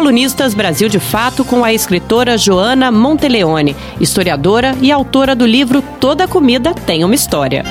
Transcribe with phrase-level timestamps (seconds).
[0.00, 6.26] Colunistas Brasil de Fato com a escritora Joana Monteleone, historiadora e autora do livro Toda
[6.26, 7.64] Comida Tem uma História.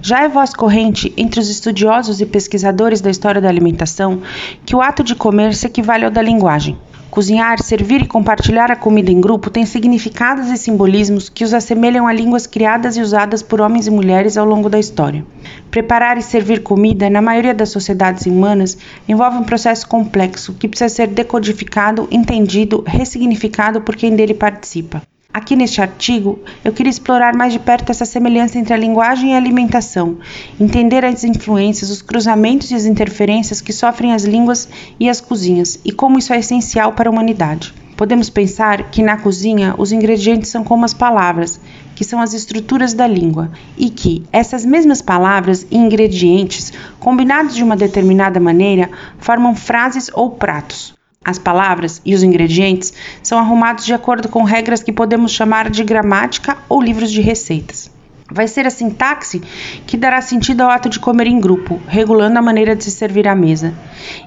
[0.00, 4.22] Já é voz corrente entre os estudiosos e pesquisadores da história da alimentação
[4.64, 6.78] que o ato de comer se equivale ao da linguagem.
[7.12, 12.06] Cozinhar, servir e compartilhar a comida em grupo tem significados e simbolismos que os assemelham
[12.06, 15.22] a línguas criadas e usadas por homens e mulheres ao longo da história.
[15.70, 20.88] Preparar e servir comida, na maioria das sociedades humanas, envolve um processo complexo que precisa
[20.88, 25.02] ser decodificado, entendido, ressignificado por quem dele participa.
[25.34, 29.34] Aqui neste artigo, eu queria explorar mais de perto essa semelhança entre a linguagem e
[29.34, 30.18] a alimentação,
[30.60, 34.68] entender as influências, os cruzamentos e as interferências que sofrem as línguas
[35.00, 37.72] e as cozinhas e como isso é essencial para a humanidade.
[37.96, 41.58] Podemos pensar que na cozinha os ingredientes são como as palavras,
[41.94, 47.64] que são as estruturas da língua, e que essas mesmas palavras e ingredientes, combinados de
[47.64, 50.92] uma determinada maneira, formam frases ou pratos.
[51.24, 52.92] As palavras e os ingredientes
[53.22, 57.90] são arrumados de acordo com regras que podemos chamar de gramática ou livros de receitas.
[58.30, 59.40] Vai ser a sintaxe
[59.86, 63.28] que dará sentido ao ato de comer em grupo, regulando a maneira de se servir
[63.28, 63.74] à mesa.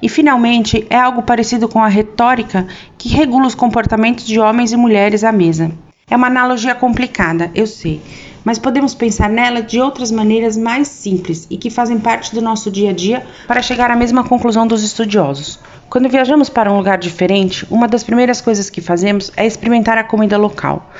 [0.00, 2.66] E, finalmente, é algo parecido com a retórica
[2.96, 5.72] que regula os comportamentos de homens e mulheres à mesa.
[6.08, 8.00] É uma analogia complicada, eu sei,
[8.46, 12.70] mas podemos pensar nela de outras maneiras mais simples e que fazem parte do nosso
[12.70, 15.58] dia a dia para chegar à mesma conclusão dos estudiosos.
[15.90, 20.04] Quando viajamos para um lugar diferente, uma das primeiras coisas que fazemos é experimentar a
[20.04, 20.92] comida local.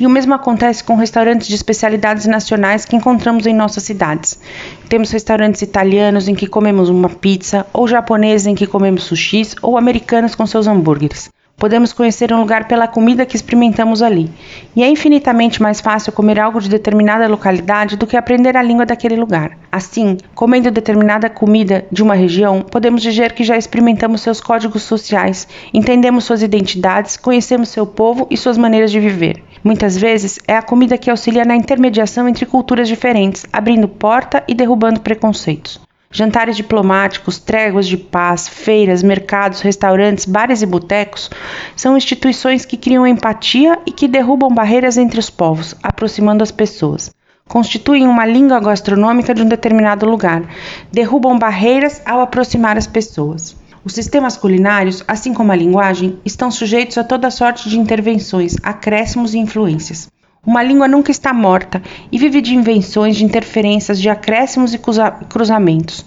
[0.00, 4.40] E o mesmo acontece com restaurantes de especialidades nacionais que encontramos em nossas cidades.
[4.88, 9.76] Temos restaurantes italianos em que comemos uma pizza, ou japoneses em que comemos sushis, ou
[9.76, 11.28] americanos com seus hambúrgueres.
[11.56, 14.30] Podemos conhecer um lugar pela comida que experimentamos ali,
[14.74, 18.84] e é infinitamente mais fácil comer algo de determinada localidade do que aprender a língua
[18.84, 19.56] daquele lugar.
[19.70, 25.48] Assim, comendo determinada comida de uma região, podemos dizer que já experimentamos seus códigos sociais,
[25.72, 29.42] entendemos suas identidades, conhecemos seu povo e suas maneiras de viver.
[29.62, 34.54] Muitas vezes é a comida que auxilia na intermediação entre culturas diferentes, abrindo porta e
[34.54, 35.80] derrubando preconceitos.
[36.16, 41.28] Jantares diplomáticos, tréguas de paz, feiras, mercados, restaurantes, bares e botecos
[41.74, 47.10] são instituições que criam empatia e que derrubam barreiras entre os povos, aproximando as pessoas.
[47.48, 50.44] Constituem uma língua gastronômica de um determinado lugar,
[50.92, 53.56] derrubam barreiras ao aproximar as pessoas.
[53.84, 59.34] Os sistemas culinários, assim como a linguagem, estão sujeitos a toda sorte de intervenções, acréscimos
[59.34, 60.08] e influências.
[60.46, 61.82] Uma língua nunca está morta
[62.12, 64.80] e vive de invenções, de interferências, de acréscimos e
[65.28, 66.04] cruzamentos.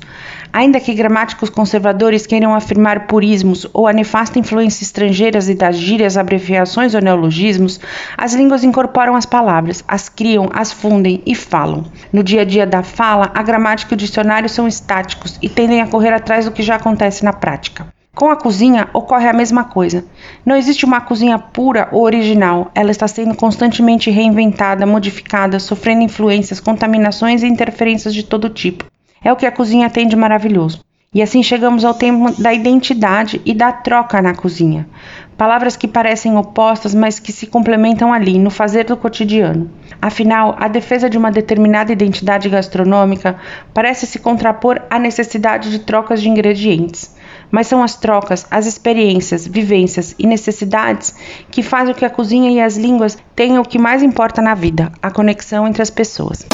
[0.54, 6.18] Ainda que gramáticos conservadores queiram afirmar purismos ou a nefasta influência estrangeiras e das gírias,
[6.18, 7.80] abreviações ou neologismos,
[8.16, 11.86] as línguas incorporam as palavras, as criam, as fundem e falam.
[12.14, 15.82] No dia a dia da fala, a gramática e o dicionário são estáticos e tendem
[15.82, 17.88] a correr atrás do que já acontece na prática.
[18.18, 20.04] Com a cozinha ocorre a mesma coisa.
[20.44, 26.60] Não existe uma cozinha pura ou original, ela está sendo constantemente reinventada, modificada, sofrendo influências,
[26.60, 28.86] contaminações e interferências de todo tipo.
[29.24, 30.84] É o que a cozinha tem de maravilhoso.
[31.14, 34.90] E assim chegamos ao tema da identidade e da troca na cozinha.
[35.38, 39.70] Palavras que parecem opostas, mas que se complementam ali, no fazer do cotidiano.
[40.02, 43.40] Afinal, a defesa de uma determinada identidade gastronômica
[43.76, 47.16] parece se contrapor à necessidade de trocas de ingredientes
[47.52, 51.14] mas são as trocas, as experiências, vivências e necessidades
[51.50, 54.92] que fazem que a cozinha e as línguas tenham o que mais importa na vida:
[55.02, 56.46] a conexão entre as pessoas.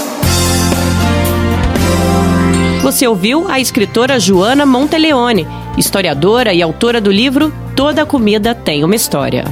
[2.82, 8.96] Você ouviu a escritora Joana Monteleone, historiadora e autora do livro Toda Comida Tem uma
[8.96, 9.46] História.